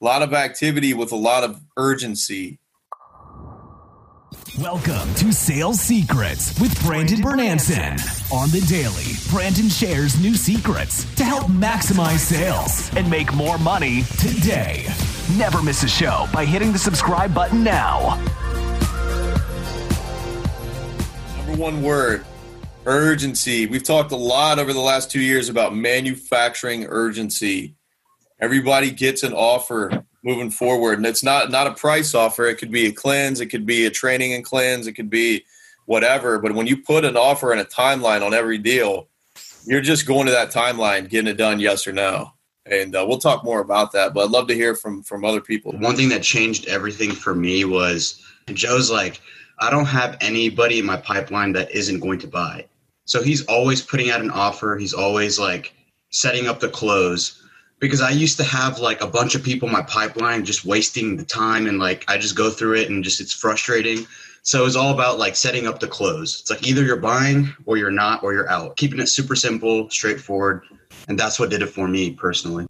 [0.00, 2.60] a lot of activity with a lot of urgency.
[4.60, 7.92] Welcome to Sales Secrets with Brandon Bornancin.
[8.32, 14.02] On the daily, Brandon shares new secrets to help maximize sales and make more money
[14.18, 14.86] today.
[15.36, 18.22] Never miss a show by hitting the subscribe button now.
[21.38, 22.24] Number one word
[22.86, 23.66] urgency.
[23.66, 27.77] We've talked a lot over the last two years about manufacturing urgency.
[28.40, 32.46] Everybody gets an offer moving forward, and it's not not a price offer.
[32.46, 35.44] It could be a cleanse, it could be a training and cleanse, it could be
[35.86, 36.38] whatever.
[36.38, 39.08] But when you put an offer and a timeline on every deal,
[39.64, 42.32] you're just going to that timeline, getting it done, yes or no.
[42.66, 44.12] And uh, we'll talk more about that.
[44.12, 45.72] But I'd love to hear from from other people.
[45.72, 49.20] One thing that changed everything for me was Joe's like,
[49.58, 52.66] I don't have anybody in my pipeline that isn't going to buy.
[53.04, 54.76] So he's always putting out an offer.
[54.76, 55.72] He's always like
[56.10, 57.42] setting up the close
[57.80, 61.16] because I used to have like a bunch of people in my pipeline just wasting
[61.16, 64.06] the time and like I just go through it and just it's frustrating.
[64.42, 66.40] So it's all about like setting up the close.
[66.40, 68.76] It's like either you're buying or you're not or you're out.
[68.76, 70.62] Keeping it super simple, straightforward,
[71.06, 72.66] and that's what did it for me personally.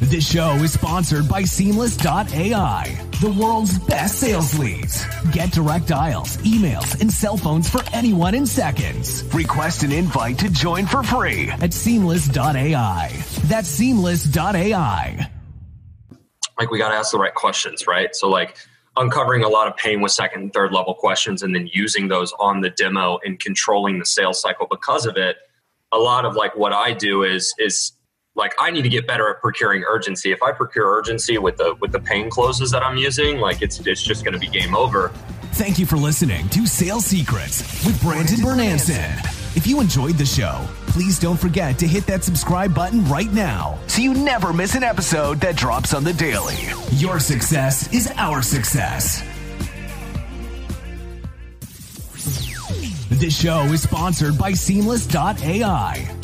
[0.00, 5.04] This show is sponsored by Seamless.ai, the world's best sales leads.
[5.32, 9.24] Get direct dials, emails, and cell phones for anyone in seconds.
[9.34, 13.12] Request an invite to join for free at Seamless.ai.
[13.44, 15.30] That's Seamless.ai.
[16.58, 18.14] Like, we got to ask the right questions, right?
[18.14, 18.56] So, like,
[18.96, 22.32] uncovering a lot of pain with second and third level questions and then using those
[22.38, 25.36] on the demo and controlling the sales cycle because of it
[25.92, 27.92] a lot of like what i do is is
[28.34, 30.32] like I need to get better at procuring urgency.
[30.32, 33.80] If I procure urgency with the with the pain closes that I'm using, like it's
[33.86, 35.08] it's just going to be game over.
[35.54, 39.56] Thank you for listening to Sales Secrets with Brandon Bornancin.
[39.56, 43.78] If you enjoyed the show, please don't forget to hit that subscribe button right now
[43.86, 46.56] so you never miss an episode that drops on the daily.
[46.92, 49.22] Your success is our success.
[53.10, 56.10] This show is sponsored by Seamless.ai,